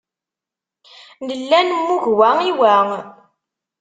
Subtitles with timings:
[1.25, 2.75] Nella nemmug wa i wa.